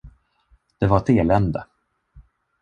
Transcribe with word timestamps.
Det 0.77 0.87
var 0.87 0.97
ett 0.97 1.09
elände. 1.09 1.65